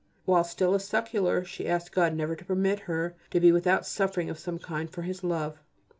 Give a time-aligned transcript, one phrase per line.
[0.25, 4.31] While still a secular she asked God never to permit her to be without suffering
[4.31, 5.61] of some kind for His love.